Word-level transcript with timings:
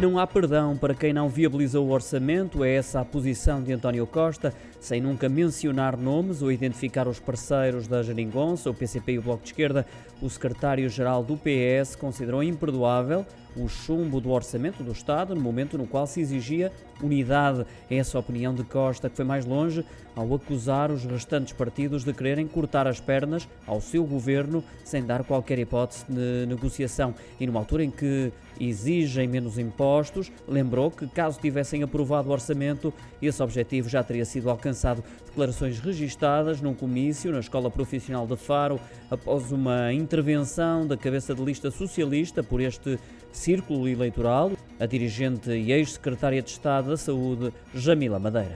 Não 0.00 0.18
há 0.18 0.26
perdão 0.26 0.76
para 0.76 0.92
quem 0.92 1.12
não 1.12 1.28
viabilizou 1.28 1.86
o 1.86 1.92
orçamento, 1.92 2.64
é 2.64 2.74
essa 2.74 3.00
a 3.00 3.04
posição 3.04 3.62
de 3.62 3.72
António 3.72 4.04
Costa, 4.08 4.52
sem 4.80 5.00
nunca 5.00 5.28
mencionar 5.28 5.96
nomes 5.96 6.42
ou 6.42 6.50
identificar 6.50 7.06
os 7.06 7.20
parceiros 7.20 7.86
da 7.86 8.02
Jeringonça, 8.02 8.68
o 8.68 8.74
PCP 8.74 9.12
e 9.12 9.18
o 9.20 9.22
Bloco 9.22 9.44
de 9.44 9.50
Esquerda. 9.50 9.86
O 10.20 10.28
secretário-geral 10.28 11.22
do 11.22 11.36
PS 11.36 11.94
considerou 11.94 12.42
imperdoável 12.42 13.24
o 13.56 13.68
chumbo 13.68 14.20
do 14.20 14.30
orçamento 14.30 14.82
do 14.82 14.92
Estado 14.92 15.34
no 15.34 15.40
momento 15.40 15.78
no 15.78 15.86
qual 15.86 16.06
se 16.06 16.20
exigia 16.20 16.72
unidade. 17.02 17.64
É 17.90 17.96
essa 17.96 18.18
a 18.18 18.20
opinião 18.20 18.54
de 18.54 18.64
Costa, 18.64 19.08
que 19.08 19.16
foi 19.16 19.24
mais 19.24 19.44
longe 19.44 19.84
ao 20.14 20.32
acusar 20.34 20.90
os 20.90 21.04
restantes 21.04 21.52
partidos 21.52 22.04
de 22.04 22.12
quererem 22.12 22.46
cortar 22.46 22.86
as 22.86 23.00
pernas 23.00 23.48
ao 23.66 23.80
seu 23.80 24.04
governo 24.04 24.62
sem 24.84 25.04
dar 25.04 25.24
qualquer 25.24 25.58
hipótese 25.58 26.04
de 26.08 26.46
negociação. 26.46 27.14
E 27.38 27.46
numa 27.46 27.60
altura 27.60 27.84
em 27.84 27.90
que 27.90 28.32
exigem 28.60 29.26
menos 29.26 29.58
impostos, 29.58 30.30
lembrou 30.46 30.90
que 30.90 31.06
caso 31.08 31.40
tivessem 31.40 31.82
aprovado 31.82 32.28
o 32.28 32.32
orçamento, 32.32 32.94
esse 33.20 33.42
objetivo 33.42 33.88
já 33.88 34.02
teria 34.02 34.24
sido 34.24 34.48
alcançado. 34.48 35.02
Declarações 35.26 35.80
registadas 35.80 36.60
num 36.60 36.74
comício 36.74 37.32
na 37.32 37.40
Escola 37.40 37.68
Profissional 37.68 38.24
de 38.26 38.36
Faro 38.36 38.78
após 39.10 39.50
uma 39.50 39.92
intervenção 39.92 40.86
da 40.86 40.96
cabeça 40.96 41.34
de 41.34 41.42
lista 41.42 41.70
socialista 41.72 42.42
por 42.42 42.60
este 42.60 42.98
círculo 43.34 43.88
eleitoral, 43.88 44.52
a 44.78 44.86
dirigente 44.86 45.50
e 45.50 45.72
ex-secretária 45.72 46.40
de 46.40 46.50
Estado 46.50 46.90
da 46.90 46.96
Saúde, 46.96 47.52
Jamila 47.74 48.18
Madeira. 48.18 48.54